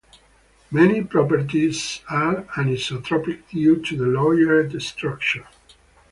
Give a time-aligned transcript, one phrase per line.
[0.71, 5.45] Many properties are anisotropic due to the layered structure.